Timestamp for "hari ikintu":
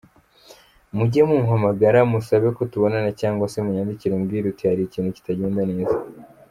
4.69-5.09